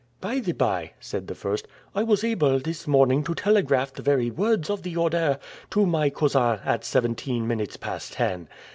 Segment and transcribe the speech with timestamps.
[0.19, 4.31] "By the bye," said the first, "I was able this morning to telegraph the very
[4.31, 5.37] words of the order
[5.69, 8.47] to my cousin at seventeen minutes past ten."